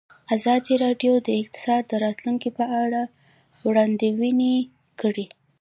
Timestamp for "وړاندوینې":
3.67-4.55